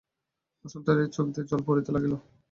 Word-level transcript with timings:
বসন্ত 0.65 0.87
রায়ের 0.89 1.11
চোখ 1.15 1.25
দিয়া 1.33 1.47
জল 1.49 1.61
পড়িতে 1.67 1.89
লাগিল। 1.95 2.13